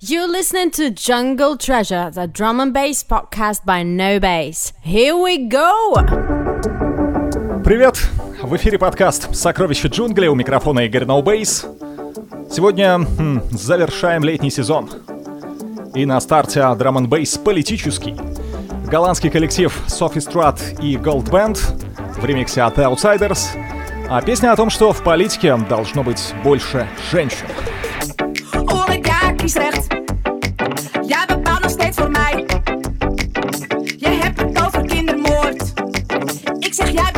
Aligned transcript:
You're 0.00 0.28
listening 0.28 0.70
to 0.76 0.90
Jungle 0.90 1.56
Treasure, 1.56 2.08
the 2.14 2.28
drum 2.28 2.60
and 2.60 2.72
bass 2.72 3.02
podcast 3.02 3.64
by 3.66 3.82
No 3.82 4.20
Bass. 4.20 4.72
Here 4.80 5.16
we 5.16 5.48
go! 5.48 5.92
Привет! 7.64 7.98
В 8.40 8.54
эфире 8.54 8.78
подкаст 8.78 9.34
Сокровище 9.34 9.88
джунглей» 9.88 10.28
у 10.28 10.36
микрофона 10.36 10.86
Игорь 10.86 11.02
No 11.02 11.20
Bass. 11.20 11.66
Сегодня 12.48 13.00
хм, 13.00 13.40
завершаем 13.50 14.22
летний 14.22 14.52
сезон. 14.52 14.88
И 15.96 16.06
на 16.06 16.20
старте 16.20 16.72
драм 16.76 16.98
н 16.98 17.08
бейс 17.08 17.36
политический. 17.36 18.14
Голландский 18.86 19.30
коллектив 19.30 19.76
Sophie 19.88 20.24
Strat 20.24 20.80
и 20.80 20.94
Gold 20.94 21.28
Band 21.28 21.58
в 22.20 22.24
ремиксе 22.24 22.62
от 22.62 22.78
The 22.78 22.88
Outsiders. 22.94 23.48
А 24.08 24.22
песня 24.22 24.52
о 24.52 24.56
том, 24.56 24.70
что 24.70 24.92
в 24.92 25.02
политике 25.02 25.56
должно 25.68 26.04
быть 26.04 26.32
больше 26.44 26.86
женщин. 27.10 27.46
rechts. 29.56 29.87
Jij 31.06 31.24
bepaalt 31.26 31.62
nog 31.62 31.70
steeds 31.70 31.96
voor 31.96 32.10
mij. 32.10 32.46
Jij 33.96 34.14
hebt 34.14 34.40
het 34.40 34.66
over 34.66 34.86
kindermoord. 34.86 35.72
Ik 36.58 36.74
zeg 36.74 36.90
jij 36.90 37.10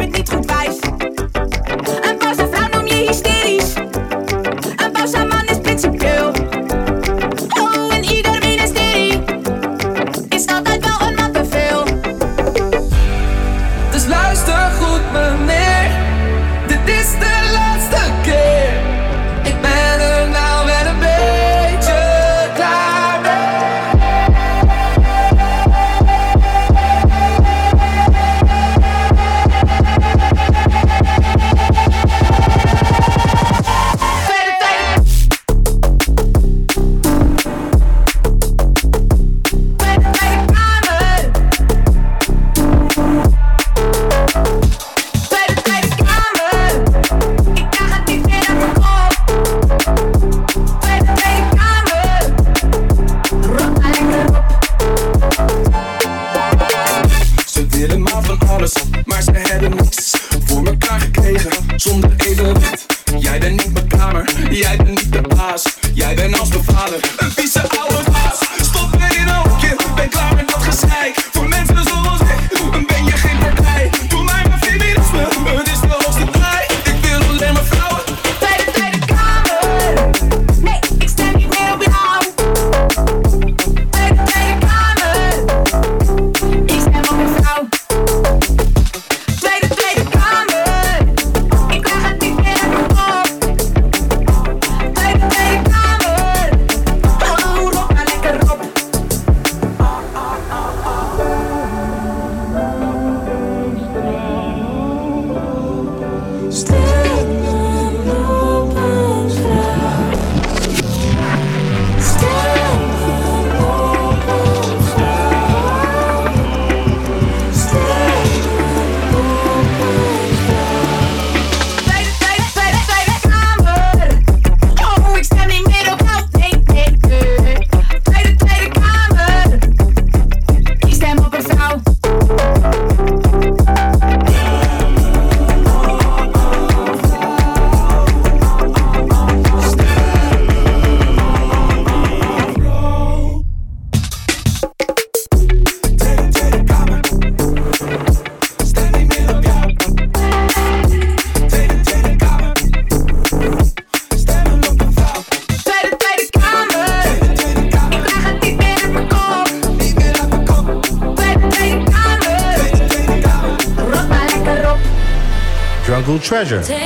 pleasure. 166.44 166.79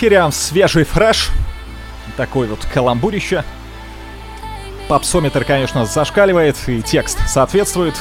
эфире 0.00 0.20
а 0.20 0.30
свежий 0.30 0.84
фреш. 0.84 1.28
Такой 2.16 2.46
вот 2.46 2.60
каламбурище. 2.72 3.44
Попсометр, 4.88 5.44
конечно, 5.44 5.84
зашкаливает, 5.84 6.56
и 6.68 6.80
текст 6.80 7.18
соответствует. 7.28 7.94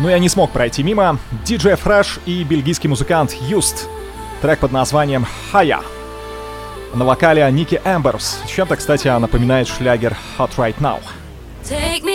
Но 0.00 0.08
я 0.08 0.18
не 0.18 0.30
смог 0.30 0.52
пройти 0.52 0.82
мимо. 0.82 1.18
Диджей 1.44 1.76
Фреш 1.76 2.18
и 2.24 2.42
бельгийский 2.44 2.88
музыкант 2.88 3.36
Юст. 3.42 3.88
Трек 4.40 4.60
под 4.60 4.72
названием 4.72 5.26
«Хая». 5.52 5.80
На 6.94 7.04
вокале 7.04 7.46
Ники 7.52 7.78
Эмберс. 7.84 8.40
Чем-то, 8.46 8.76
кстати, 8.76 9.08
напоминает 9.08 9.68
шлягер 9.68 10.16
«Hot 10.38 10.52
Right 10.56 10.78
Now». 10.78 11.00
Take 11.62 12.04
me 12.04 12.13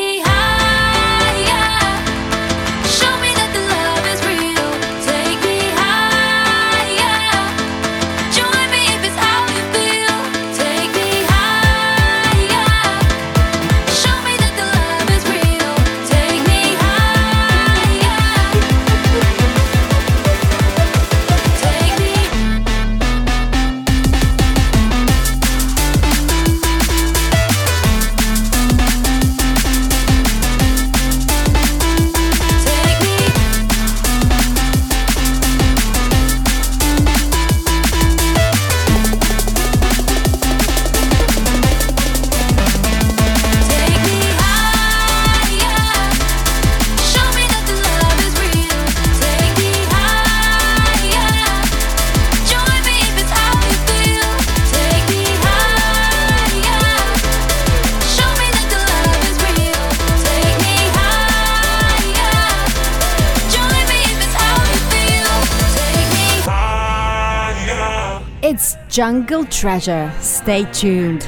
Jungle 69.00 69.46
Treasure. 69.46 70.12
Stay 70.20 70.66
tuned. 70.74 71.22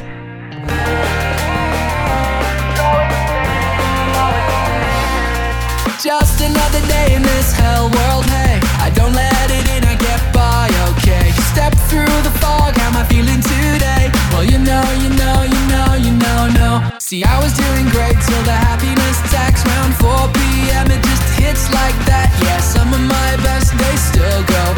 Just 6.04 6.42
another 6.44 6.84
day 6.92 7.16
in 7.16 7.22
this 7.24 7.54
hell 7.54 7.88
world, 7.88 8.26
hey 8.26 8.60
I 8.84 8.92
don't 8.94 9.14
let 9.14 9.48
it 9.48 9.64
in, 9.72 9.88
I 9.88 9.96
get 9.96 10.20
by, 10.36 10.68
okay 10.92 11.32
Step 11.56 11.72
through 11.88 12.12
the 12.28 12.36
fog, 12.44 12.76
how 12.76 12.92
am 12.92 12.98
I 12.98 13.06
feeling 13.08 13.40
today? 13.40 14.12
Well, 14.36 14.44
you 14.44 14.60
know, 14.60 14.84
you 15.00 15.08
know, 15.16 15.48
you 15.48 15.62
know, 15.72 15.96
you 15.96 16.12
know, 16.12 16.52
no 16.60 16.98
See, 17.00 17.24
I 17.24 17.40
was 17.40 17.56
doing 17.56 17.88
great 17.88 18.20
till 18.20 18.44
the 18.44 18.58
happiness 18.68 19.24
tax 19.32 19.64
Round 19.64 19.94
4pm, 19.96 20.92
it 20.92 21.02
just 21.08 21.24
hits 21.40 21.72
like 21.72 21.96
that 22.04 22.28
Yeah, 22.44 22.60
some 22.60 22.92
of 22.92 23.00
my 23.00 23.32
best 23.48 23.72
days 23.80 24.04
still 24.12 24.44
go 24.44 24.71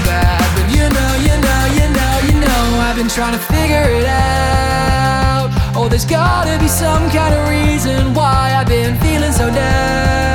trying 3.13 3.33
to 3.33 3.45
figure 3.53 3.85
it 3.99 4.07
out 4.07 5.49
Oh, 5.75 5.87
there's 5.87 6.05
gotta 6.05 6.57
be 6.57 6.67
some 6.67 7.09
kind 7.11 7.33
of 7.33 7.47
reason 7.47 8.13
why 8.13 8.53
I've 8.57 8.67
been 8.67 8.97
feeling 8.99 9.31
so 9.31 9.53
down 9.53 10.33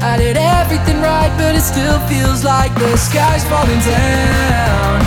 I 0.00 0.16
did 0.16 0.36
everything 0.36 1.00
right, 1.02 1.32
but 1.36 1.56
it 1.56 1.60
still 1.60 1.98
feels 2.06 2.44
like 2.44 2.72
the 2.76 2.96
sky's 2.96 3.44
falling 3.44 3.80
down. 3.80 5.02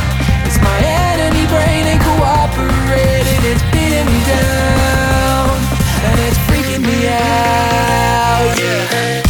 It's 0.46 0.60
my 0.60 0.78
enemy 0.84 1.48
brain 1.48 1.88
ain't 1.88 2.02
cooperating, 2.04 3.42
it's 3.48 3.64
beating 3.72 4.06
me 4.06 4.20
down, 4.28 5.50
and 6.06 6.20
it's 6.28 6.38
freaking 6.46 6.84
me 6.84 7.08
out. 7.08 8.60
Yeah. 8.60 9.21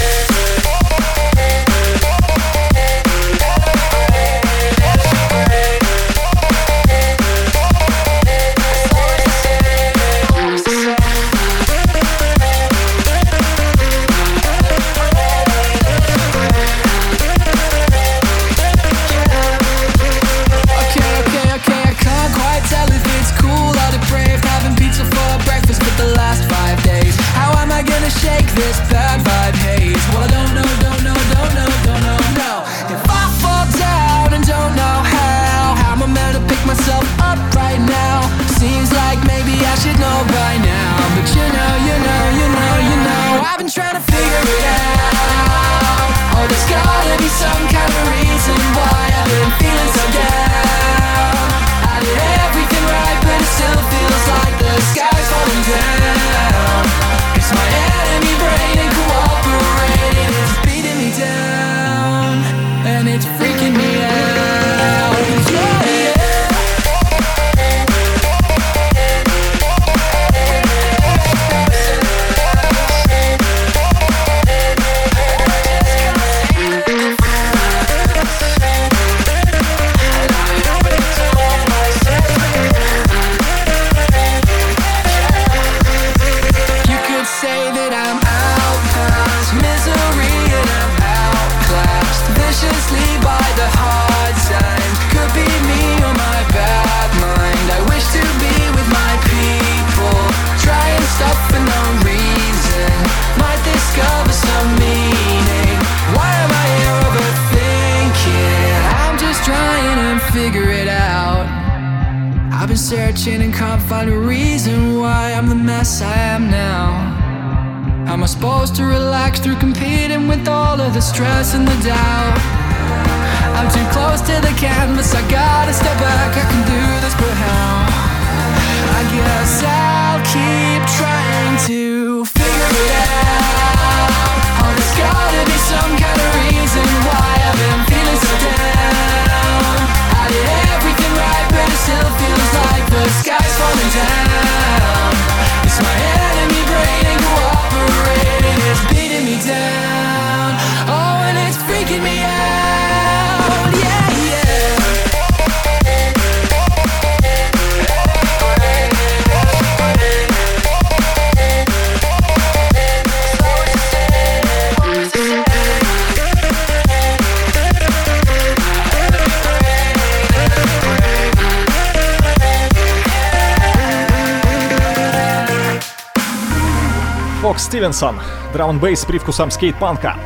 Стивенсон, 177.72 178.20
драм 178.52 178.78
бейс 178.80 179.00
с 179.00 179.06
привкусом 179.06 179.50
скейт-панка. 179.50 180.18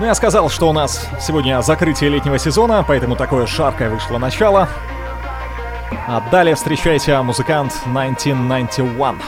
Ну, 0.00 0.06
я 0.06 0.14
сказал, 0.16 0.50
что 0.50 0.68
у 0.68 0.72
нас 0.72 1.08
сегодня 1.20 1.62
закрытие 1.62 2.10
летнего 2.10 2.36
сезона, 2.36 2.84
поэтому 2.84 3.14
такое 3.14 3.46
жаркое 3.46 3.90
вышло 3.90 4.18
начало. 4.18 4.68
А 6.08 6.20
далее 6.32 6.56
встречайте 6.56 7.16
музыкант 7.22 7.74
1991. 7.84 9.22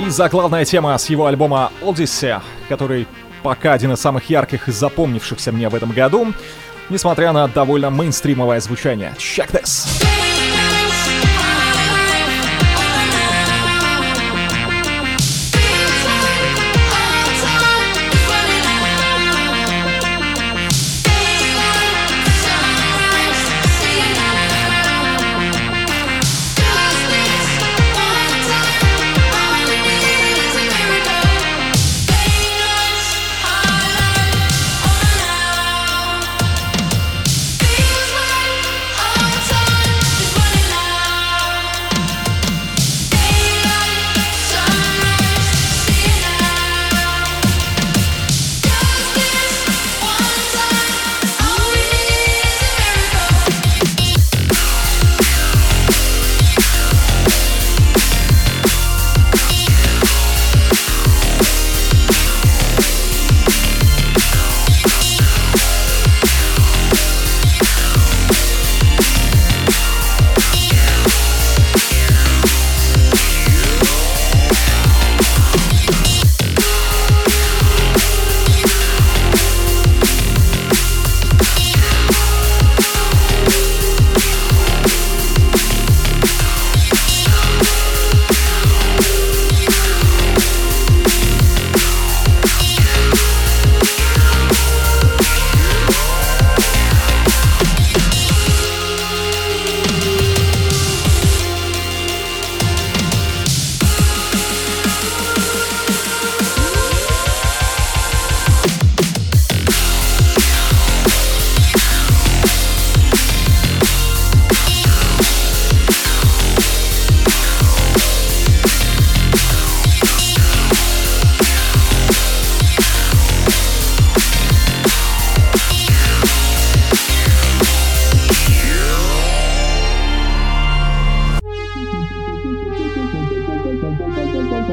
И 0.00 0.10
заглавная 0.10 0.66
тема 0.66 0.98
с 0.98 1.08
его 1.08 1.24
альбома 1.24 1.72
Odyssey, 1.80 2.42
который 2.68 3.08
пока 3.42 3.72
один 3.72 3.94
из 3.94 3.98
самых 3.98 4.28
ярких 4.28 4.68
и 4.68 4.72
запомнившихся 4.72 5.52
мне 5.52 5.70
в 5.70 5.74
этом 5.74 5.92
году, 5.92 6.34
несмотря 6.90 7.32
на 7.32 7.48
довольно 7.48 7.88
мейнстримовое 7.88 8.60
звучание. 8.60 9.14
Check 9.16 9.52
this! 9.52 10.04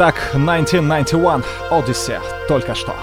Итак, 0.00 0.30
1991 0.32 1.42
Odyssey 1.72 2.20
только 2.46 2.76
что. 2.76 2.94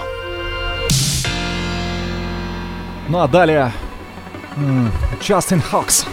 Ну 3.10 3.20
а 3.20 3.28
далее 3.28 3.70
Джастин 5.20 5.60
Хокс. 5.60 6.06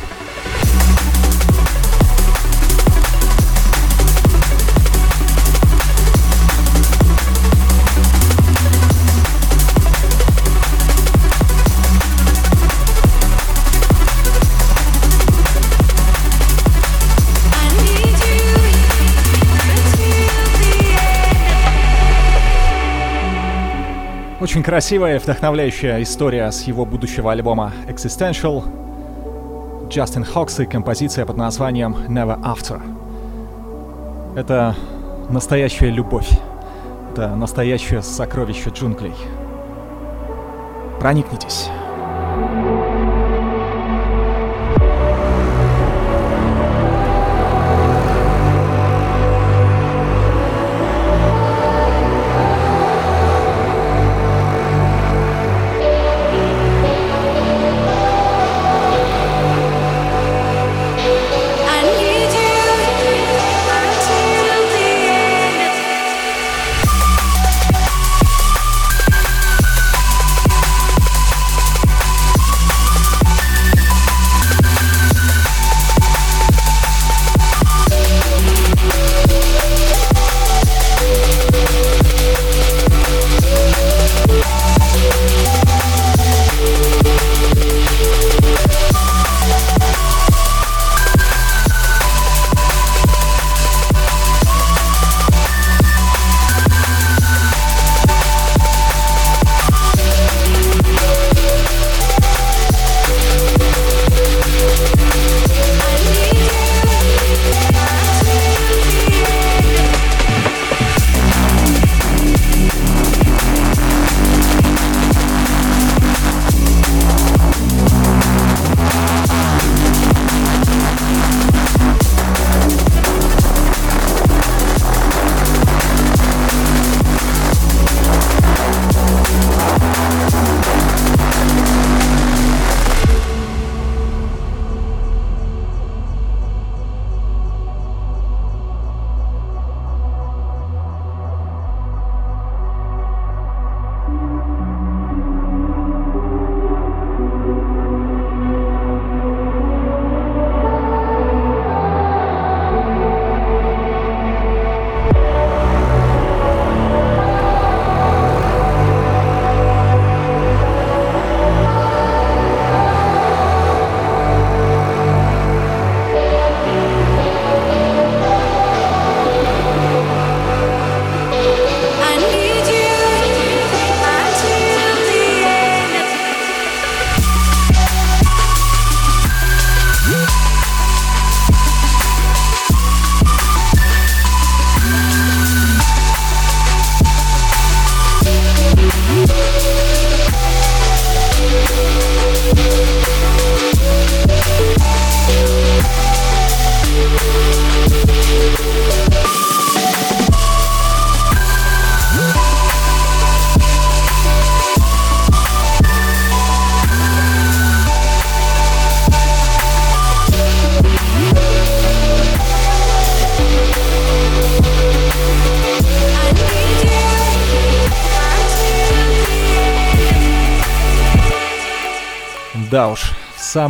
Очень 24.44 24.62
красивая 24.62 25.16
и 25.16 25.20
вдохновляющая 25.20 26.04
история 26.04 26.52
с 26.52 26.64
его 26.64 26.84
будущего 26.84 27.32
альбома 27.32 27.72
Existential. 27.88 28.62
Джастин 29.88 30.26
Хокс 30.26 30.60
и 30.60 30.66
композиция 30.66 31.26
под 31.26 31.38
названием 31.38 31.96
Never 32.10 32.38
After. 32.42 32.82
Это 34.36 34.76
настоящая 35.30 35.92
любовь. 35.92 36.30
Это 37.14 37.34
настоящее 37.38 38.02
сокровище 38.02 38.70
джунглей. 38.70 39.14
Проникнитесь. 41.00 41.70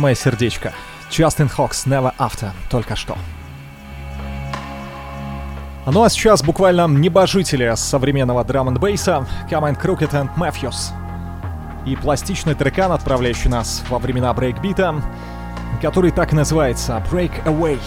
Самое 0.04 0.16
сердечко. 0.16 0.74
Justin 1.10 1.48
Hawkes, 1.48 1.86
Never 1.86 2.12
After, 2.18 2.50
только 2.68 2.94
что. 2.94 3.16
Ну 5.86 6.02
а 6.02 6.10
сейчас 6.10 6.42
буквально 6.42 6.86
небожители 6.88 7.72
современного 7.74 8.44
драм 8.44 8.68
н 8.68 8.74
бейса 8.74 9.26
Camo 9.48 10.10
and 10.10 10.28
Krooked 10.36 10.59
and 10.59 10.69
Mefjus. 10.69 10.92
И 11.86 11.96
пластичный 11.96 12.54
трекан, 12.54 12.92
отправляющий 12.92 13.48
нас 13.48 13.82
во 13.88 13.98
времена 13.98 14.34
брейкбита, 14.34 14.94
который 15.80 16.10
так 16.10 16.34
и 16.34 16.36
называется 16.36 17.02
Break 17.10 17.32
Away. 17.46 17.80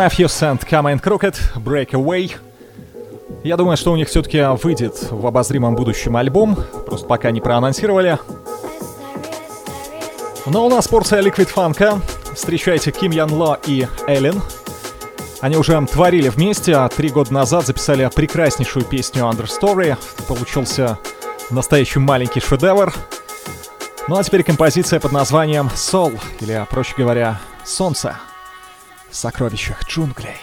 Matthews 0.00 0.40
and 0.40 0.58
Come 0.60 0.86
and 0.86 1.02
Crooked, 1.02 1.36
Breakaway. 1.56 2.34
Я 3.44 3.58
думаю, 3.58 3.76
что 3.76 3.92
у 3.92 3.96
них 3.96 4.08
все-таки 4.08 4.42
выйдет 4.62 4.96
в 5.10 5.26
обозримом 5.26 5.74
будущем 5.74 6.16
альбом, 6.16 6.56
просто 6.86 7.06
пока 7.06 7.30
не 7.30 7.42
проанонсировали. 7.42 8.18
Но 10.46 10.64
у 10.64 10.70
нас 10.70 10.88
порция 10.88 11.20
Liquid 11.20 11.48
Фанка. 11.48 12.00
Встречайте 12.34 12.92
Ким 12.92 13.10
Ян 13.10 13.30
Ло 13.30 13.58
и 13.66 13.86
Эллен. 14.06 14.40
Они 15.42 15.58
уже 15.58 15.78
творили 15.86 16.30
вместе, 16.30 16.76
а 16.76 16.88
три 16.88 17.10
года 17.10 17.34
назад 17.34 17.66
записали 17.66 18.08
прекраснейшую 18.14 18.86
песню 18.86 19.24
Understory. 19.24 19.98
Получился 20.26 20.96
настоящий 21.50 21.98
маленький 21.98 22.40
шедевр. 22.40 22.94
Ну 24.08 24.16
а 24.16 24.24
теперь 24.24 24.44
композиция 24.44 24.98
под 24.98 25.12
названием 25.12 25.68
Soul, 25.74 26.18
или, 26.40 26.66
проще 26.70 26.94
говоря, 26.96 27.38
Солнце 27.66 28.16
сокровищах 29.10 29.84
джунглей. 29.86 30.40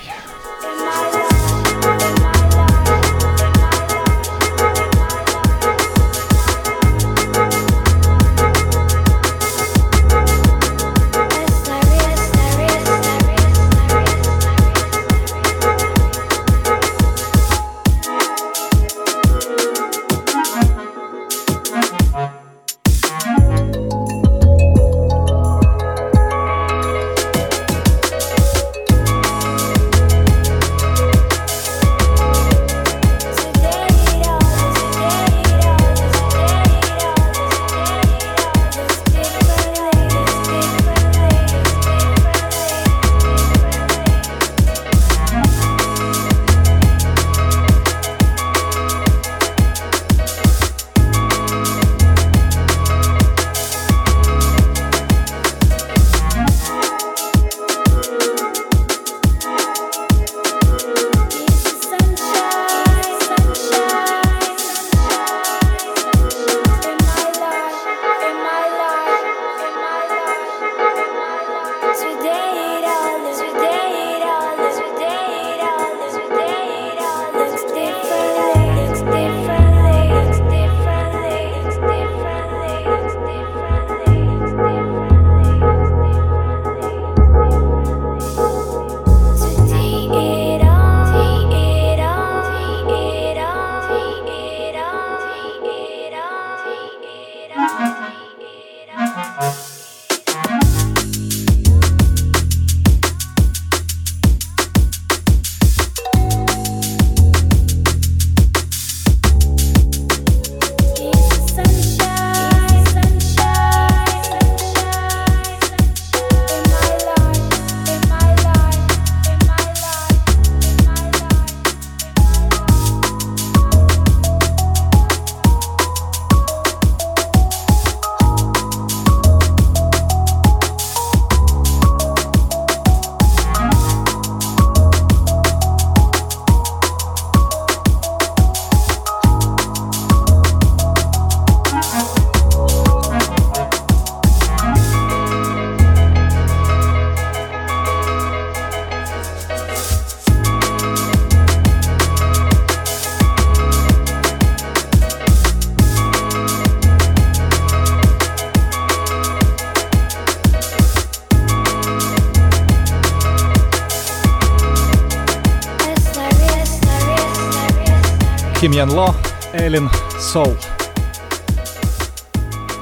Ким 168.77 168.89
Ян 168.89 168.93
Ло, 168.93 169.15
Эллен 169.53 169.89
Соул. 170.19 170.55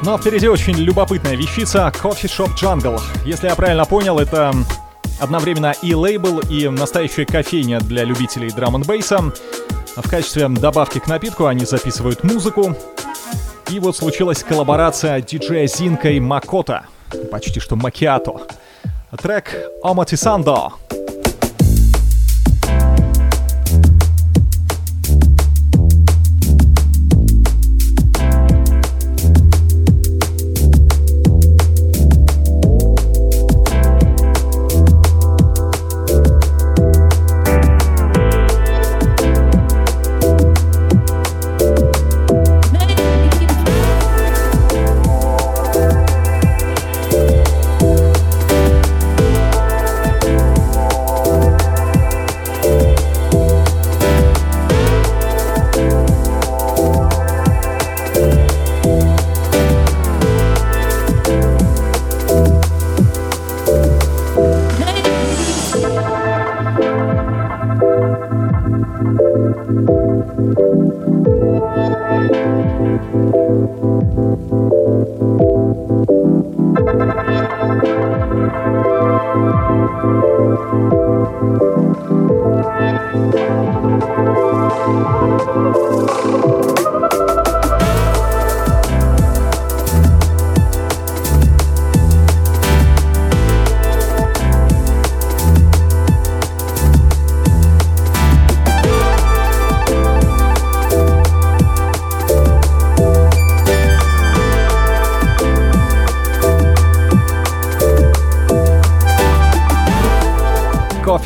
Ну 0.04 0.14
а 0.14 0.18
впереди 0.18 0.50
очень 0.50 0.76
любопытная 0.76 1.38
вещица 1.38 1.90
Coffee 2.04 2.28
Shop 2.28 2.50
Jungle. 2.62 3.02
Если 3.24 3.48
я 3.48 3.56
правильно 3.56 3.86
понял, 3.86 4.20
это 4.20 4.54
одновременно 5.22 5.74
и 5.82 5.96
лейбл, 5.96 6.40
и 6.40 6.68
настоящая 6.68 7.26
кофейня 7.26 7.80
для 7.80 8.04
любителей 8.04 8.52
драм 8.52 8.76
н 8.76 8.82
бейса. 8.82 9.32
В 9.96 10.10
качестве 10.10 10.50
добавки 10.50 11.00
к 11.00 11.08
напитку 11.08 11.46
они 11.46 11.64
записывают 11.64 12.26
музыку. 12.26 12.76
И 13.70 13.80
вот 13.80 13.96
случилась 13.96 14.44
коллаборация 14.44 15.22
диджея 15.22 15.66
Зинка 15.66 16.10
и 16.10 16.20
Макота, 16.20 16.88
почти 17.32 17.62
что 17.62 17.78
Макиато. 17.78 18.42
Трек 19.18 19.56
«Оматисандо». 19.82 20.74
Coffee 20.74 20.85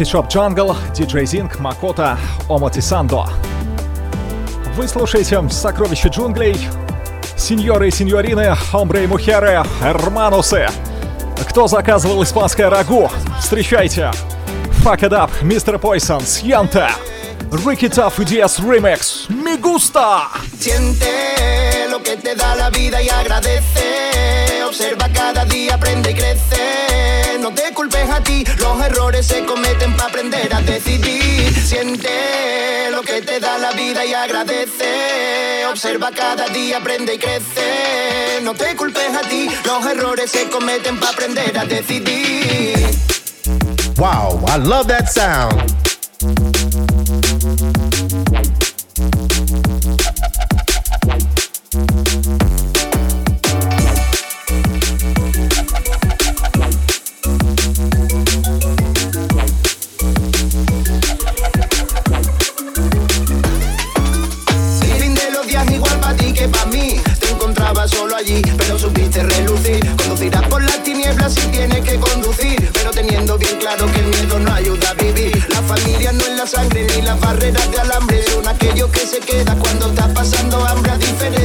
Shop 0.09 0.27
Jungle, 0.27 0.75
DJ 0.95 1.23
Zink, 1.23 1.59
Макота, 1.59 2.17
Омоти 2.49 2.81
Сандо. 2.81 3.27
Вы 4.75 4.87
слушаете 4.87 5.47
«Сокровища 5.51 6.07
джунглей», 6.07 6.57
сеньоры 7.37 7.89
и 7.89 7.91
сеньорины, 7.91 8.55
хомбре 8.55 9.03
и 9.03 9.07
мухеры, 9.07 9.63
эрманусы. 9.83 10.67
Кто 11.47 11.67
заказывал 11.67 12.23
испанское 12.23 12.71
рагу? 12.71 13.11
Встречайте! 13.39 14.09
Fuck 14.83 15.01
it 15.01 15.11
up, 15.11 15.29
Мистер 15.43 15.77
Пойсон, 15.77 16.21
Сьянта, 16.21 16.89
Ricky 17.51 17.87
Tough 17.87 18.17
EDS 18.17 18.61
Remix, 18.61 19.29
Мигуста! 19.29 20.23
Siente 20.59 21.87
lo 21.87 22.01
que 22.01 22.17
te 22.17 22.33
da 22.33 22.55
la 22.55 22.71
vida 22.71 22.99
y 22.99 23.09
agradece. 23.09 24.63
Observa 24.67 25.07
cada 25.13 25.45
día, 25.45 25.75
aprende 25.75 26.09
y 26.09 26.15
crece. 26.15 26.88
Cometen 30.29 30.49
para 30.49 30.49
aprender 30.49 30.53
a 30.53 30.61
decidir. 30.61 31.53
Siente 31.53 32.91
lo 32.91 33.01
que 33.01 33.21
te 33.21 33.39
da 33.39 33.57
la 33.57 33.71
vida 33.71 34.05
y 34.05 34.13
agradece. 34.13 35.65
Observa 35.69 36.11
cada 36.11 36.47
día, 36.47 36.77
aprende 36.77 37.15
y 37.15 37.17
crece. 37.17 38.39
No 38.43 38.53
te 38.53 38.75
culpes 38.75 39.15
a 39.15 39.21
ti, 39.27 39.49
los 39.65 39.85
errores 39.85 40.31
se 40.31 40.49
cometen 40.49 40.99
para 40.99 41.11
aprender 41.13 41.57
a 41.57 41.65
decidir. 41.65 42.89
Wow, 43.97 44.41
I 44.47 44.57
love 44.57 44.87
that 44.87 45.09
sound. 45.09 45.88
Sangre 76.49 76.87
ni 76.95 77.01
las 77.03 77.19
barreras 77.19 77.71
de 77.71 77.79
alambre. 77.79 78.23
Son 78.23 78.47
aquellos 78.47 78.89
que 78.89 79.05
se 79.05 79.19
quedan 79.19 79.59
cuando 79.59 79.89
estás 79.89 80.07
pasando 80.09 80.65
hambre. 80.65 80.91
A 80.91 80.97
diferencia 80.97 81.38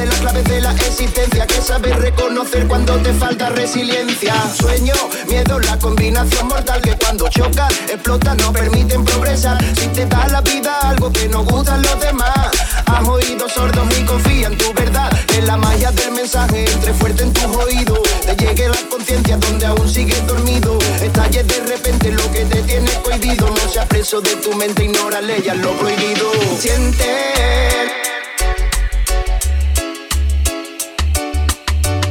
de 0.00 0.06
las 0.06 0.18
claves 0.20 0.44
de 0.44 0.60
la 0.60 0.72
existencia. 0.72 1.46
Que 1.46 1.60
sabes 1.60 1.94
reconocer 1.96 2.66
cuando 2.66 2.96
te 2.96 3.12
falta 3.12 3.50
resiliencia. 3.50 4.34
Sueño, 4.58 4.94
miedo, 5.28 5.60
la 5.60 5.78
combinación 5.78 6.48
mortal 6.48 6.80
que 6.80 6.96
cuando 6.96 7.28
chocan, 7.28 7.70
explota, 7.88 8.34
no 8.34 8.52
permiten 8.52 9.04
progresar. 9.04 9.58
Si 9.74 9.88
te 9.88 10.06
da 10.06 10.26
la 10.28 10.40
vida 10.40 10.78
algo 10.88 11.12
que 11.12 11.28
no 11.28 11.44
gustan 11.44 11.82
los 11.82 12.00
demás. 12.00 12.48
Has 12.86 13.06
oído 13.06 13.48
sordos 13.48 13.86
y 13.98 14.04
confía 14.04 14.46
en 14.46 14.56
tu 14.56 14.72
verdad. 14.72 15.10
En 15.36 15.46
la 15.46 15.56
magia 15.56 15.90
del 15.90 16.12
mensaje 16.12 16.64
entre 16.64 16.94
fuerte 16.94 17.22
en 17.22 17.32
tus 17.32 17.56
oídos. 17.56 18.00
Te 18.24 18.34
llegue 18.36 18.68
la 18.68 18.88
conciencia 18.88 19.36
donde 19.36 19.66
aún 19.66 19.88
sigues 19.88 20.26
dormido. 20.26 20.78
Estalle 21.02 21.42
de 21.42 21.60
repente 21.66 22.10
lo 22.10 22.32
que 22.32 22.44
te 22.46 22.62
tiene 22.62 22.90
cohibido. 23.02 23.48
No 23.48 23.68
seas 23.70 23.86
preso 23.86 24.20
de 24.20 24.34
tu 24.36 24.54
mente, 24.54 24.84
ignora 24.84 25.20
leyes 25.20 25.56
lo 25.58 25.72
prohibido. 25.72 26.30
Siente. 26.58 28.19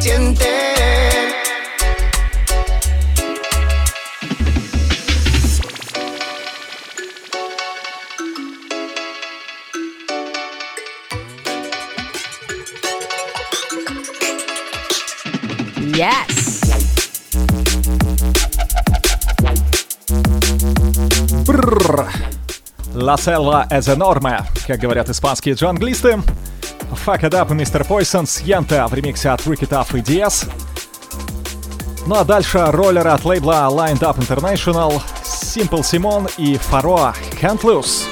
Siente. 0.00 0.64
Yes. 15.94 16.44
Бррр. 21.46 22.08
La 22.94 23.16
selva 23.16 23.66
es 23.70 23.88
enorme, 23.88 24.38
как 24.66 24.80
говорят 24.80 25.08
испанские 25.08 25.54
джанглисты. 25.54 26.22
Fuck 27.09 27.23
it 27.23 27.33
up, 27.33 27.51
Мистер 27.55 27.83
Пойсон, 27.83 28.27
Сьента 28.27 28.85
в 28.87 28.93
ремиксе 28.93 29.29
от 29.29 29.41
Ricky 29.41 29.67
Tough 29.67 29.97
и 29.97 30.01
DS. 30.01 30.47
Ну 32.05 32.13
а 32.13 32.23
дальше 32.23 32.63
роллеры 32.67 33.09
от 33.09 33.25
лейбла 33.25 33.67
Lined 33.71 34.01
Up 34.01 34.19
International, 34.19 35.01
Simple 35.23 35.81
Simon 35.81 36.31
и 36.37 36.57
Фароа 36.57 37.15
Can't 37.41 37.61
Lose. 37.61 38.08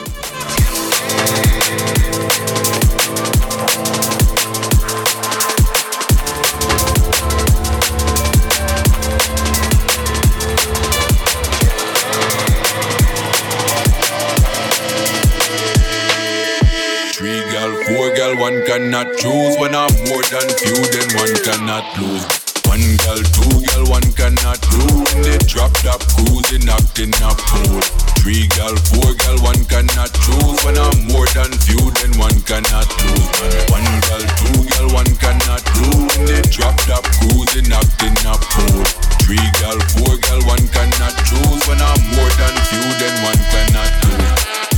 cannot 18.68 19.08
choose 19.16 19.56
when 19.64 19.72
I'm 19.72 19.88
more 20.12 20.24
than 20.28 20.44
few, 20.60 20.76
then 20.92 21.08
one 21.16 21.36
cannot 21.40 21.88
lose. 22.04 22.28
One 22.68 22.84
girl, 23.00 23.24
two 23.32 23.64
girl, 23.64 23.88
one 23.88 24.12
cannot 24.12 24.60
lose 24.76 25.08
When 25.08 25.24
they 25.24 25.40
drop 25.48 25.72
up 25.88 26.04
cruising, 26.04 26.68
acting 26.68 27.16
up 27.24 27.40
pool. 27.48 27.80
Three 28.20 28.44
girl, 28.60 28.76
four 28.92 29.16
girl, 29.24 29.40
one 29.40 29.64
cannot 29.72 30.12
choose. 30.20 30.60
When 30.68 30.76
I'm 30.76 31.00
more 31.08 31.32
than 31.32 31.56
few, 31.64 31.80
then 32.04 32.12
one 32.20 32.36
cannot 32.44 32.92
lose. 33.08 33.28
One 33.72 33.88
girl, 34.04 34.24
two 34.36 34.60
girl, 34.68 34.88
one 35.00 35.16
cannot 35.16 35.64
lose 35.80 36.18
When 36.20 36.28
they 36.28 36.44
drop 36.52 36.76
up 36.92 37.08
cruising, 37.24 37.72
acting 37.72 38.20
up 38.28 38.44
pool. 38.52 38.84
Three 39.24 39.48
girl, 39.64 39.80
four 39.96 40.20
girl, 40.28 40.44
one 40.44 40.68
cannot 40.76 41.16
choose. 41.24 41.62
When 41.72 41.80
I'm 41.80 42.04
more 42.20 42.32
than 42.36 42.54
few, 42.68 42.84
then 43.00 43.16
one 43.24 43.42
cannot 43.48 43.92
lose. 44.04 44.77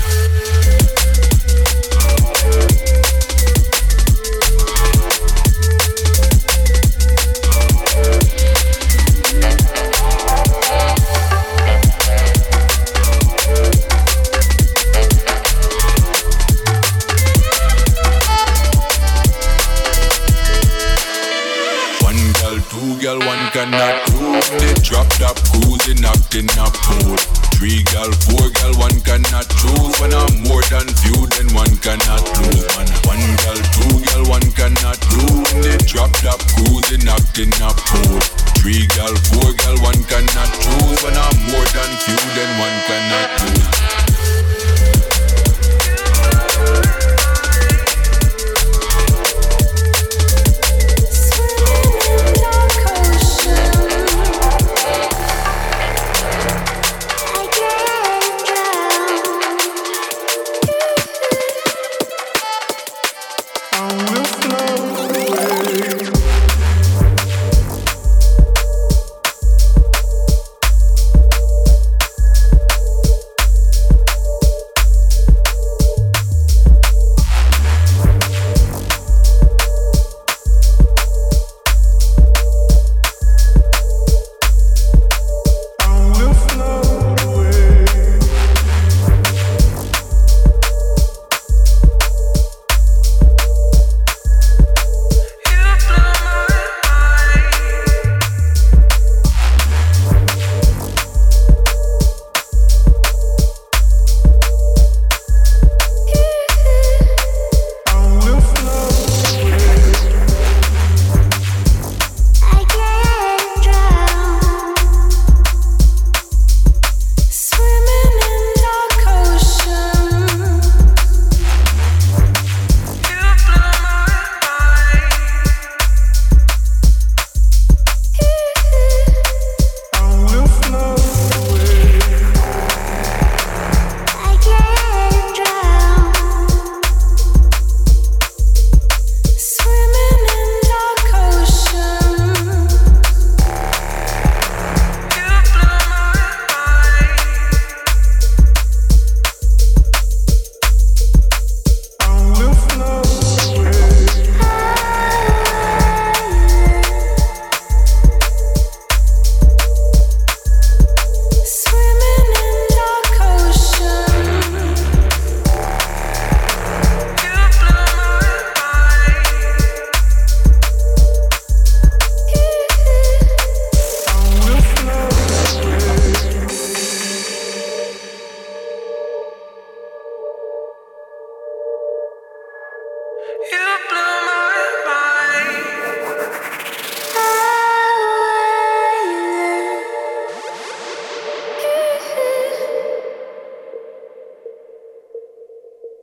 didn't 26.29 26.55
know 26.55 26.68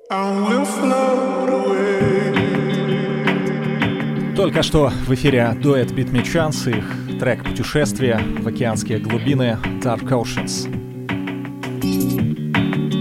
Только 0.09 0.65
что 4.63 4.93
в 5.05 5.13
эфире 5.15 5.53
дуэт 5.61 5.91
Beat 5.91 6.13
Me 6.13 6.23
Chance, 6.23 6.79
их 6.79 7.19
трек 7.19 7.43
«Путешествие 7.43 8.21
в 8.41 8.47
океанские 8.47 9.01
глубины» 9.01 9.59
Dark 9.83 10.09
Oceans. 10.11 10.69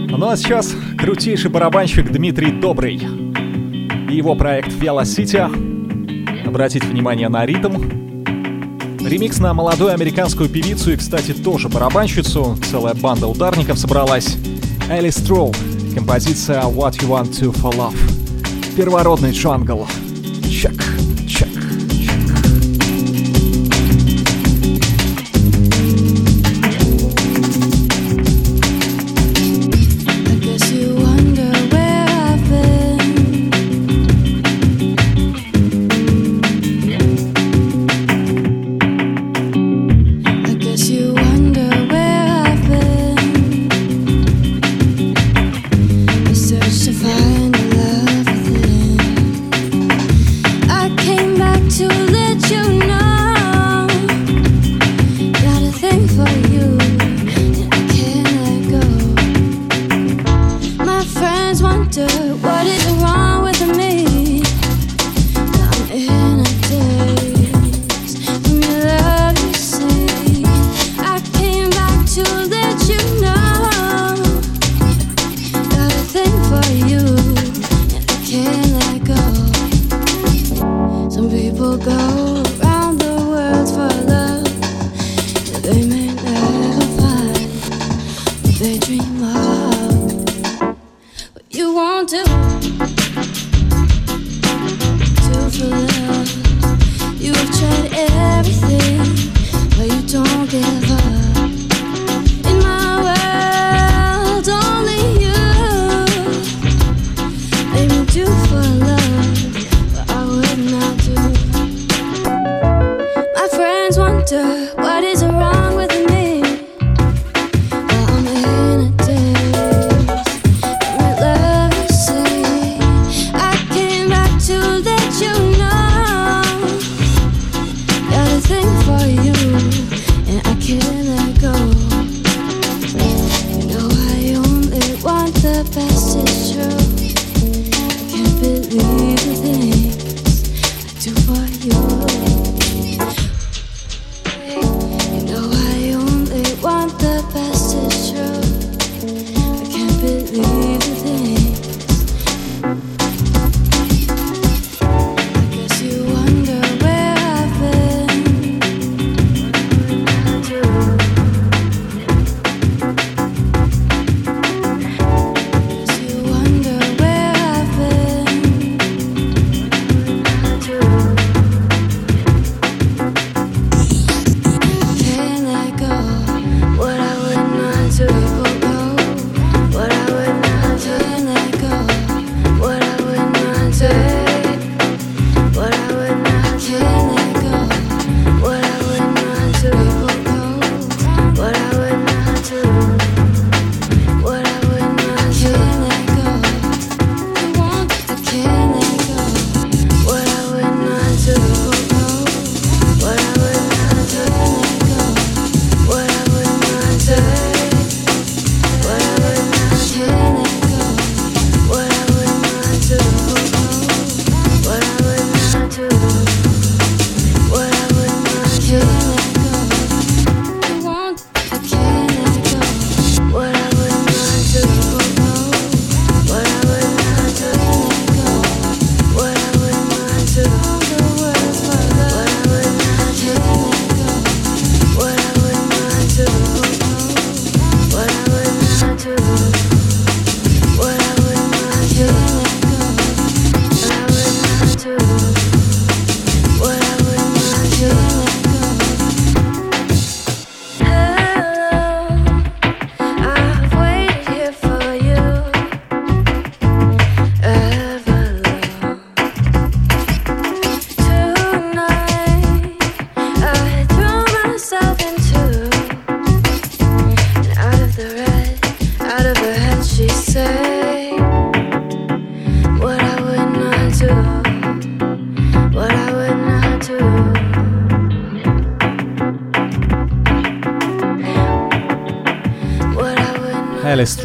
Ну 0.10 0.28
а 0.28 0.36
сейчас 0.36 0.76
крутейший 0.98 1.52
барабанщик 1.52 2.12
Дмитрий 2.12 2.52
Добрый 2.52 2.96
и 2.96 4.16
его 4.16 4.34
проект 4.34 4.70
Velocity. 4.70 6.48
Обратить 6.48 6.86
внимание 6.86 7.30
на 7.30 7.46
ритм. 7.46 7.84
Ремикс 9.06 9.38
на 9.38 9.54
молодую 9.54 9.94
американскую 9.94 10.50
певицу 10.50 10.94
и, 10.94 10.98
кстати, 10.98 11.34
тоже 11.34 11.70
барабанщицу. 11.70 12.58
Целая 12.72 12.96
банда 12.96 13.28
ударников 13.28 13.78
собралась. 13.78 14.38
Элли 14.90 15.12
Строук 15.12 15.56
композиция 15.96 16.62
What 16.64 16.92
You 16.98 17.08
Want 17.08 17.32
To 17.40 17.52
For 17.52 17.74
Love. 17.74 17.96
Первородный 18.76 19.32
джангл. 19.32 19.88
Чек. 20.50 20.85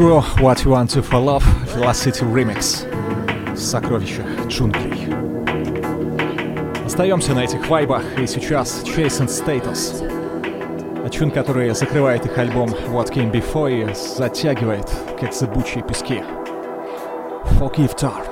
True, 0.01 0.22
What 0.40 0.64
You 0.64 0.70
Want 0.70 0.88
to 0.92 1.03
For 1.03 1.20
Love, 1.20 1.44
Velocity 1.74 2.24
Remix. 2.24 2.86
Сокровища 3.55 4.22
джунглей. 4.48 5.12
Остаемся 6.86 7.34
на 7.34 7.44
этих 7.44 7.68
вайбах, 7.68 8.03
и 8.18 8.26
сейчас 8.26 8.82
Chasing 8.82 9.28
Status. 9.28 11.11
Чун, 11.11 11.30
который 11.30 11.74
закрывает 11.74 12.24
их 12.24 12.38
альбом 12.38 12.70
What 12.88 13.12
Came 13.12 13.30
Before 13.30 13.70
и 13.70 13.94
затягивает, 13.94 14.90
как 15.20 15.34
зыбучие 15.34 15.84
пески. 15.84 16.22
Forgive 17.59 17.94
Dark. 17.98 18.30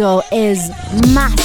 Is 0.00 0.70
massive. 1.12 1.39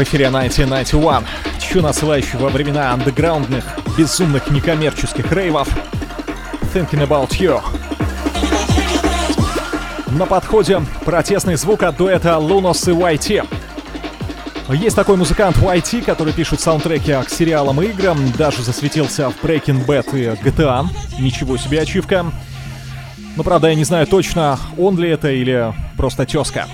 В 0.00 0.02
эфире 0.02 0.28
1991. 0.28 1.26
Чу, 1.60 1.82
насылающий 1.82 2.38
во 2.38 2.48
времена 2.48 2.92
андеграундных, 2.92 3.64
безумных 3.98 4.50
некоммерческих 4.50 5.30
рейвов. 5.30 5.68
Thinking 6.72 7.06
About 7.06 7.28
You. 7.32 7.60
На 10.16 10.24
подходе 10.24 10.80
протестный 11.04 11.56
звук 11.56 11.82
от 11.82 11.98
дуэта 11.98 12.38
Лунос 12.38 12.88
и 12.88 12.92
YT. 12.92 13.46
Есть 14.70 14.96
такой 14.96 15.18
музыкант 15.18 15.58
YT, 15.58 16.02
который 16.02 16.32
пишет 16.32 16.62
саундтреки 16.62 17.12
к 17.22 17.28
сериалам 17.28 17.82
и 17.82 17.88
играм, 17.88 18.18
даже 18.38 18.62
засветился 18.62 19.28
в 19.28 19.44
Breaking 19.44 19.84
Bad 19.84 20.18
и 20.18 20.42
GTA. 20.42 20.86
Ничего 21.18 21.58
себе 21.58 21.82
ачивка. 21.82 22.24
Но 23.36 23.42
правда 23.42 23.68
я 23.68 23.74
не 23.74 23.84
знаю 23.84 24.06
точно, 24.06 24.58
он 24.78 24.98
ли 24.98 25.10
это 25.10 25.30
или 25.30 25.74
просто 25.98 26.24
тезка. 26.24 26.66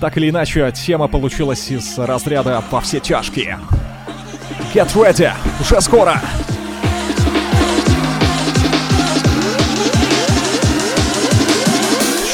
Так 0.00 0.16
или 0.16 0.30
иначе, 0.30 0.70
тема 0.72 1.08
получилась 1.08 1.70
из 1.70 1.98
разряда 1.98 2.62
«Во 2.70 2.80
все 2.80 3.00
тяжкие». 3.00 3.58
Get 4.72 4.94
ready! 4.94 5.32
Уже 5.60 5.80
скоро! 5.80 6.20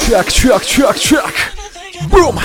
Чак, 0.06 0.30
чак, 0.30 0.66
чак, 0.66 0.98
чак! 0.98 1.32
Бум! 2.10 2.38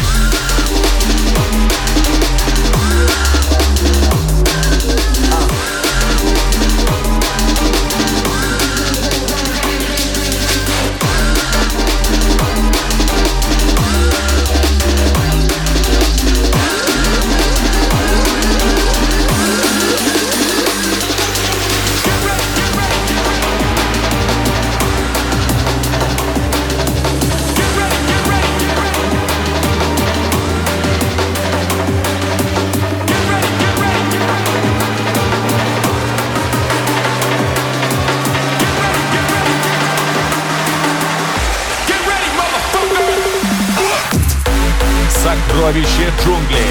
Сокровище 45.79 46.11
джунглей. 46.23 46.68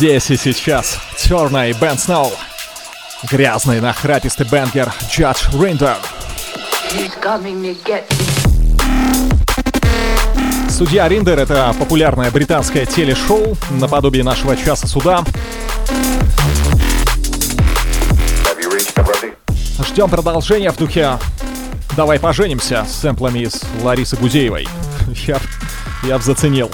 Здесь 0.00 0.30
и 0.30 0.36
сейчас 0.38 0.98
Терна 1.18 1.68
и 1.68 1.74
Бен 1.74 1.98
Сноу. 1.98 2.32
Грязный 3.30 3.82
нахрапистый 3.82 4.46
бенгер 4.50 4.90
Джадж 5.10 5.48
Риндер. 5.52 5.98
Судья 10.70 11.06
Риндер— 11.06 11.38
это 11.40 11.74
популярное 11.78 12.30
британское 12.30 12.86
телешоу 12.86 13.58
наподобие 13.72 14.24
нашего 14.24 14.56
часа 14.56 14.86
суда. 14.86 15.22
Ждем 19.86 20.08
продолжения 20.08 20.72
в 20.72 20.78
духе 20.78 21.18
«Давай 21.94 22.18
поженимся» 22.18 22.86
с 22.88 23.02
сэмплами 23.02 23.40
из 23.40 23.60
Ларисы 23.82 24.16
Гузеевой. 24.16 24.66
Я, 25.26 25.38
я 26.04 26.16
б 26.16 26.24
заценил. 26.24 26.70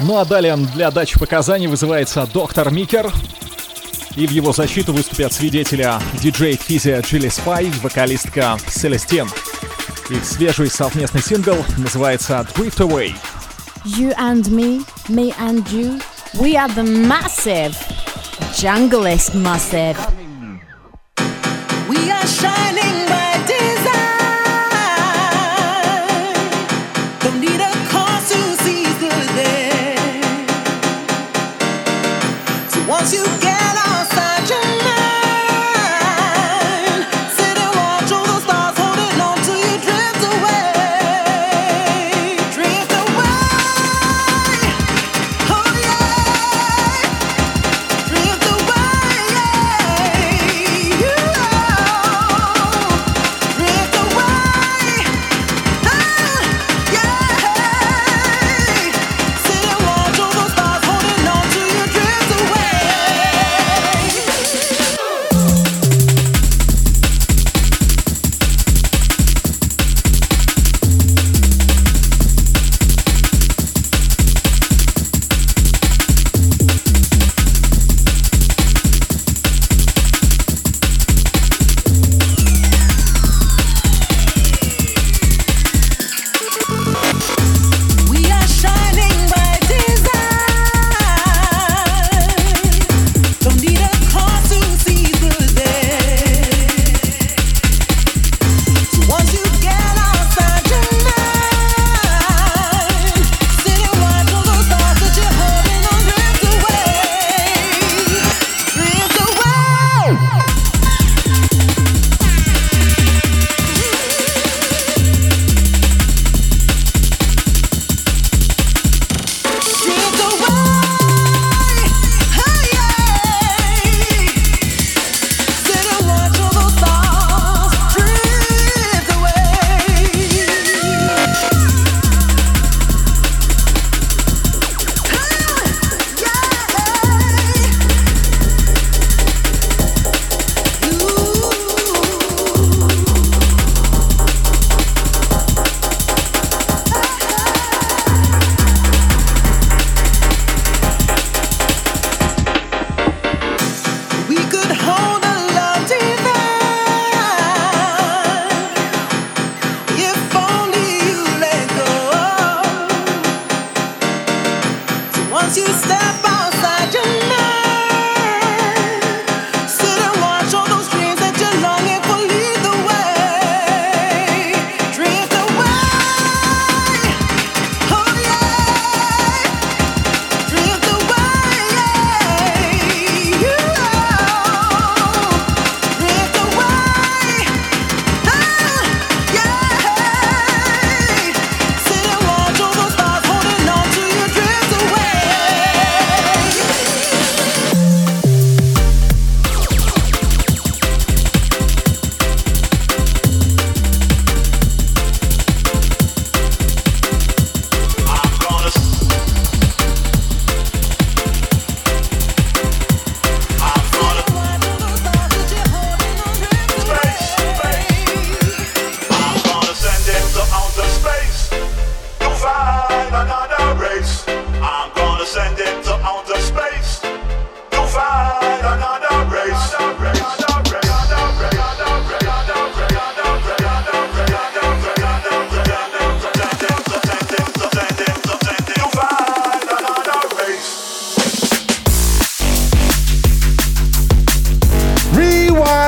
Ну 0.00 0.16
а 0.16 0.24
далее 0.24 0.56
для 0.56 0.90
дачи 0.90 1.18
показаний 1.18 1.66
вызывается 1.66 2.26
доктор 2.32 2.70
Микер. 2.70 3.12
И 4.16 4.26
в 4.26 4.30
его 4.30 4.52
защиту 4.52 4.92
выступят 4.92 5.32
свидетеля 5.32 6.00
диджей 6.14 6.56
Физия 6.56 7.02
Джилли 7.02 7.28
Спай, 7.28 7.70
вокалистка 7.82 8.58
Селестин. 8.68 9.28
Их 10.08 10.24
свежий 10.24 10.70
совместный 10.70 11.22
сингл 11.22 11.56
называется 11.76 12.46
Drift 12.54 12.78
Away. 12.78 13.14
You 13.84 14.14
and 14.16 14.44
me, 14.50 14.84
me 15.08 15.34
and 15.38 15.66
you, 15.70 16.00
we 16.40 16.56
are 16.56 16.68
the 16.68 16.84
massive, 16.84 17.76
junglist 18.54 19.34
massive. 19.34 19.98
We 21.88 22.10
are 22.10 22.26
shining 22.26 23.01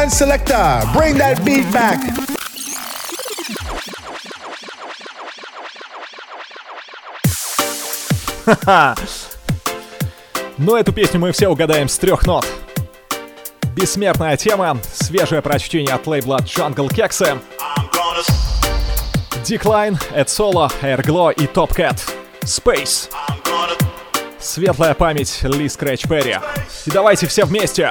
Rewind 0.05 0.13
selector. 0.13 0.83
Bring 0.93 1.17
that 1.17 1.43
beat 1.47 1.65
back. 1.73 1.99
Ха-ха. 8.45 8.95
Но 10.59 10.79
эту 10.79 10.93
песню 10.93 11.19
мы 11.21 11.33
все 11.33 11.49
угадаем 11.49 11.89
с 11.89 11.99
трех 11.99 12.27
нот. 12.27 12.47
Бессмертная 13.75 14.37
тема, 14.37 14.79
свежее 14.93 15.43
прочтение 15.43 15.95
от 15.95 16.07
лейбла 16.07 16.39
Jungle 16.45 16.89
Kekse, 16.89 17.41
I'm 17.77 17.91
gonna 17.91 18.21
s- 18.21 18.31
Decline, 19.45 19.99
Ed 20.15 20.27
Solo, 20.29 20.71
Airglow 20.81 21.33
и 21.33 21.47
Top 21.47 21.71
Cat. 21.75 22.01
Space. 22.43 23.11
Светлая 24.39 24.95
память 24.95 25.43
Ли 25.43 25.69
Скрэч 25.69 26.03
Перри. 26.03 26.37
И 26.87 26.91
давайте 26.91 27.27
все 27.27 27.45
вместе. 27.47 27.91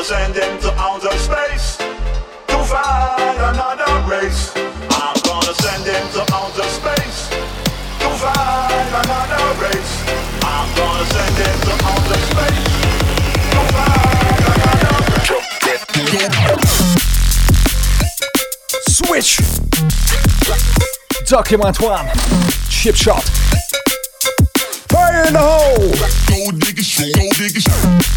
gonna 0.00 0.08
send 0.08 0.34
him 0.34 0.58
to 0.60 0.72
outer 0.78 1.12
space 1.18 1.76
to 1.76 2.64
find 2.64 3.36
another 3.36 4.00
race. 4.08 4.50
I'm 4.56 5.14
gonna 5.24 5.54
send 5.60 5.84
him 5.84 6.08
to 6.14 6.24
outer 6.32 6.68
space 6.72 7.28
to 7.28 8.08
find 8.16 8.94
another 8.96 9.44
race. 9.60 9.92
I'm 10.42 10.74
gonna 10.74 11.04
send 11.04 11.36
him 11.36 11.60
to 11.66 11.72
outer 11.84 12.20
space 12.30 12.64
to 13.52 13.60
find 13.76 14.44
another 14.56 15.00
Switch. 18.88 19.30
Document 21.26 21.78
One. 21.78 22.08
Chip 22.70 22.96
Shot. 22.96 23.24
Fire 24.88 25.24
in 25.26 25.34
the 25.34 25.40
hole. 25.40 25.92
Gold 26.26 26.58
diggers, 26.58 26.96
gold 26.96 27.34
diggers. 27.36 27.66
Gold 27.66 28.10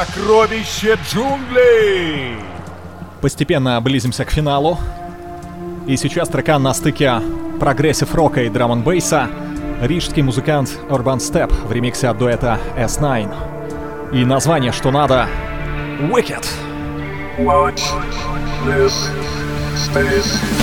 Сокровище 0.00 0.96
джунглей! 1.04 2.36
Постепенно 3.20 3.78
близимся 3.82 4.24
к 4.24 4.30
финалу. 4.30 4.78
И 5.86 5.96
сейчас 5.98 6.30
трек 6.30 6.58
на 6.58 6.72
стыке 6.72 7.20
прогрессив 7.58 8.14
рока 8.14 8.42
и 8.44 8.48
драм-н-бейса 8.48 9.28
рижский 9.82 10.22
музыкант 10.22 10.70
Urbanstep 10.88 11.52
в 11.66 11.70
ремиксе 11.70 12.08
от 12.08 12.16
дуэта 12.16 12.58
S9. 12.78 14.14
И 14.14 14.24
название, 14.24 14.72
что 14.72 14.90
надо, 14.90 15.28
Wicked. 16.10 16.46
Watch 17.38 17.82
this 18.64 19.10
space. 19.76 20.59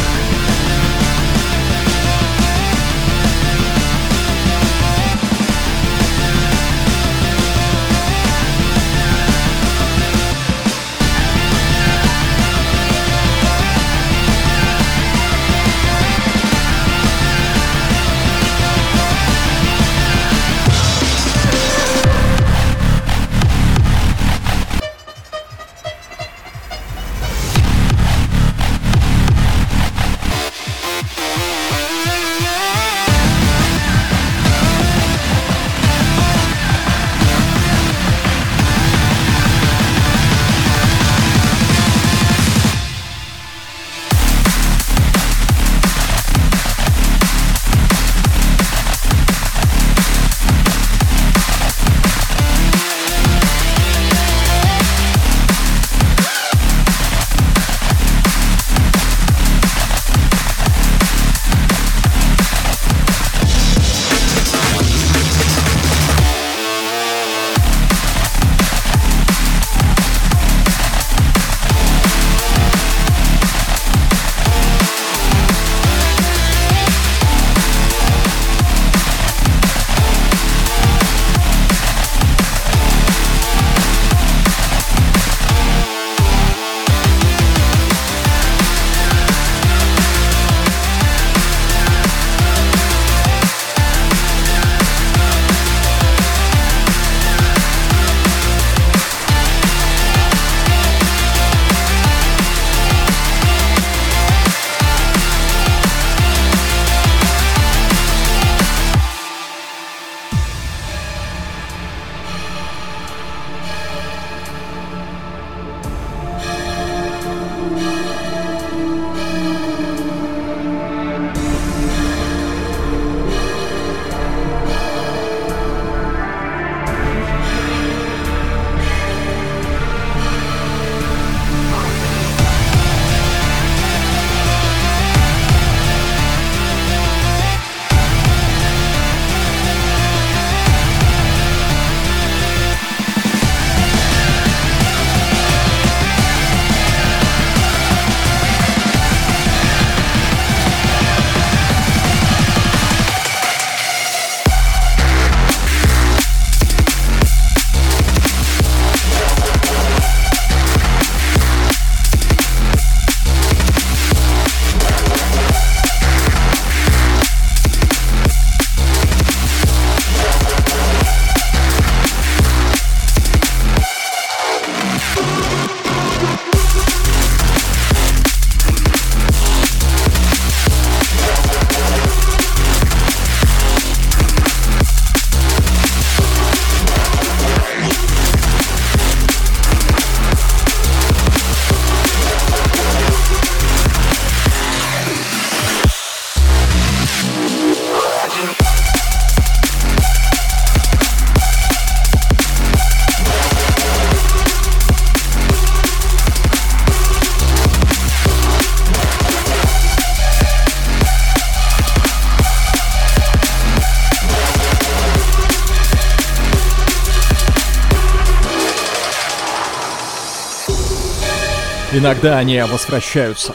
Иногда 222.08 222.38
они 222.38 222.62
возвращаются. 222.62 223.54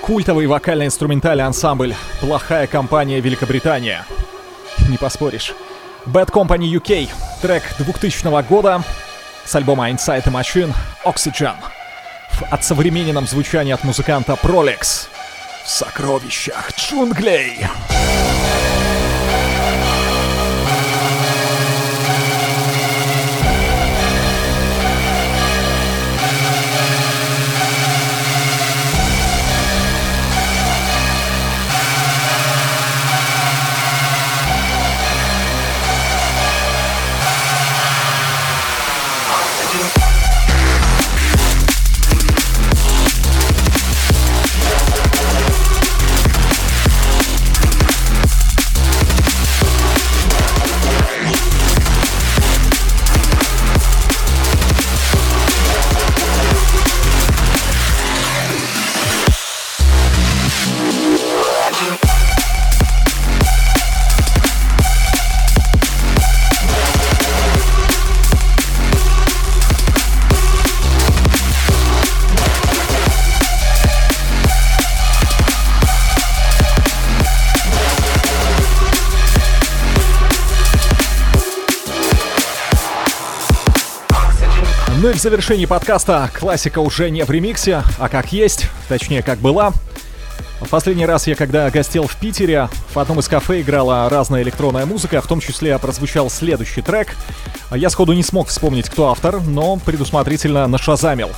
Культовый 0.00 0.48
вокально-инструментальный 0.48 1.44
ансамбль 1.44 1.94
«Плохая 2.20 2.66
компания 2.66 3.20
Великобритания». 3.20 4.04
Не 4.88 4.98
поспоришь. 4.98 5.54
Bad 6.04 6.32
Company 6.32 6.64
UK. 6.64 7.08
Трек 7.40 7.62
2000 7.78 8.42
года 8.48 8.82
с 9.44 9.54
альбома 9.54 9.88
Inside 9.90 10.24
the 10.24 10.32
Machine 10.32 10.74
Oxygen. 11.04 11.54
В 12.30 12.52
отсовремененном 12.52 13.28
звучании 13.28 13.72
от 13.72 13.84
музыканта 13.84 14.32
Prolix. 14.32 15.06
В 15.64 15.68
сокровищах 15.68 16.72
джунглей. 16.76 17.64
Завершении 85.22 85.66
подкаста 85.66 86.28
классика 86.34 86.80
уже 86.80 87.08
не 87.08 87.24
в 87.24 87.30
ремиксе, 87.30 87.84
а 87.98 88.08
как 88.08 88.32
есть, 88.32 88.66
точнее 88.88 89.22
как 89.22 89.38
была. 89.38 89.72
В 90.60 90.68
последний 90.68 91.06
раз 91.06 91.28
я 91.28 91.36
когда 91.36 91.70
гостил 91.70 92.08
в 92.08 92.16
Питере, 92.16 92.68
в 92.92 92.98
одном 92.98 93.20
из 93.20 93.28
кафе 93.28 93.60
играла 93.60 94.08
разная 94.10 94.42
электронная 94.42 94.84
музыка, 94.84 95.20
в 95.22 95.28
том 95.28 95.38
числе 95.38 95.78
прозвучал 95.78 96.28
следующий 96.28 96.82
трек. 96.82 97.14
Я 97.70 97.88
сходу 97.88 98.14
не 98.14 98.24
смог 98.24 98.48
вспомнить, 98.48 98.90
кто 98.90 99.10
автор, 99.10 99.40
но 99.40 99.76
предусмотрительно 99.76 100.66
нашазамил. 100.66 101.30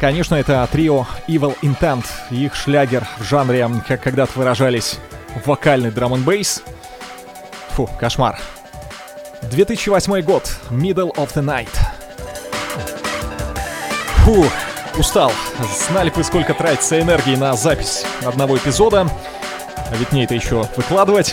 Конечно, 0.00 0.34
это 0.34 0.66
трио 0.72 1.06
Evil 1.28 1.54
Intent, 1.60 2.06
их 2.30 2.54
шлягер 2.54 3.06
в 3.18 3.24
жанре, 3.24 3.68
как 3.86 4.02
когда-то 4.02 4.38
выражались, 4.38 4.96
вокальный 5.44 5.90
драм 5.90 6.14
н 6.14 6.22
бейс. 6.22 6.62
Фу, 7.72 7.90
кошмар. 8.00 8.38
2008 9.42 10.22
год, 10.22 10.50
Middle 10.70 11.14
of 11.16 11.34
the 11.34 11.42
Night. 11.44 11.95
Фу, 14.26 14.44
устал. 14.98 15.30
Знали 15.88 16.10
бы, 16.10 16.24
сколько 16.24 16.52
тратится 16.52 17.00
энергии 17.00 17.36
на 17.36 17.54
запись 17.54 18.04
одного 18.24 18.56
эпизода. 18.56 19.08
А 19.88 19.96
ведь 19.96 20.10
мне 20.10 20.24
это 20.24 20.34
еще 20.34 20.68
выкладывать. 20.74 21.32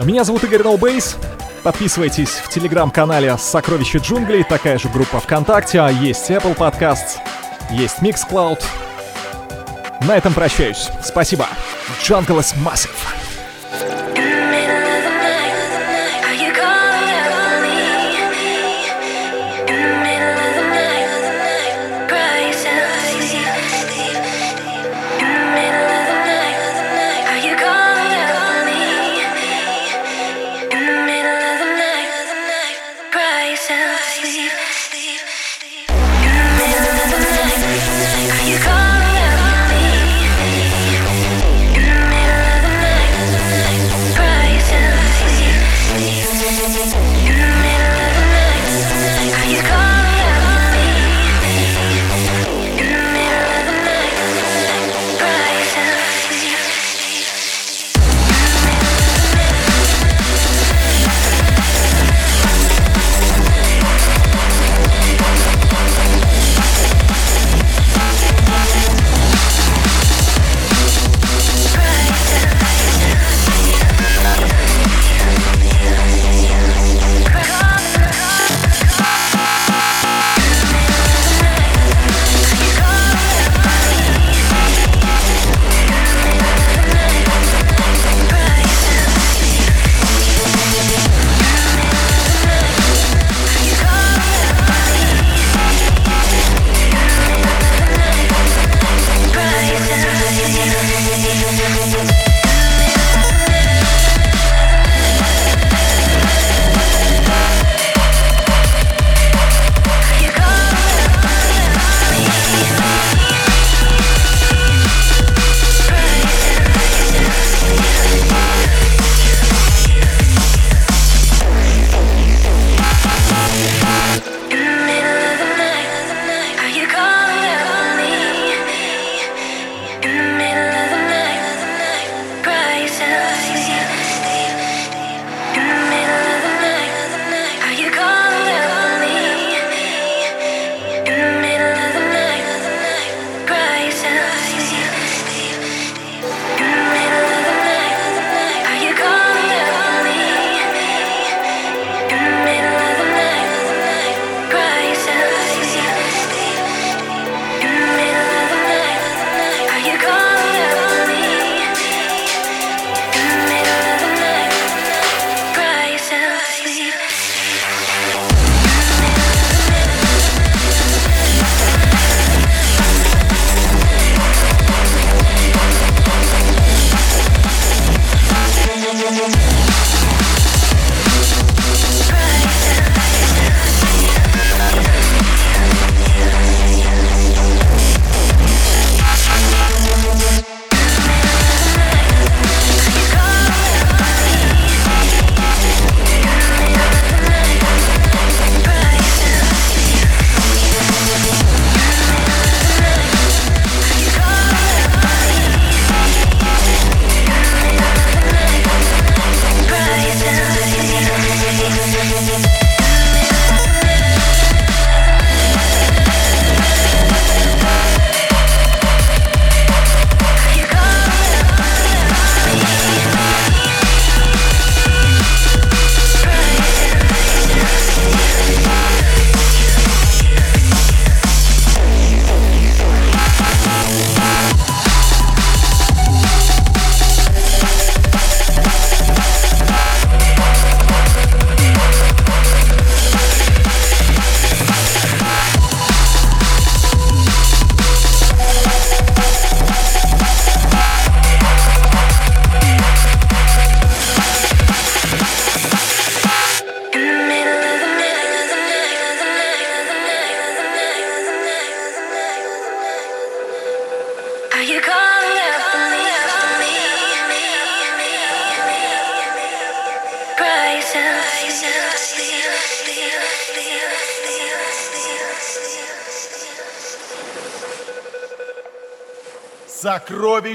Меня 0.00 0.24
зовут 0.24 0.42
Игорь 0.42 0.64
Ноубейс. 0.64 1.16
Подписывайтесь 1.62 2.30
в 2.30 2.48
телеграм-канале 2.48 3.38
«Сокровища 3.38 3.98
джунглей», 3.98 4.42
такая 4.42 4.78
же 4.78 4.88
группа 4.88 5.20
ВКонтакте, 5.20 5.78
а 5.78 5.90
есть 5.90 6.28
Apple 6.28 6.56
Podcasts, 6.56 7.18
есть 7.70 7.98
Mixcloud. 8.00 8.60
На 10.08 10.16
этом 10.16 10.34
прощаюсь. 10.34 10.88
Спасибо. 11.04 11.46
Jungle 12.02 12.40
is 12.40 12.52
massive. 12.64 13.25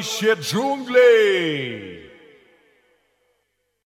Сокровище 0.01 0.35
джунглей! 0.35 0.80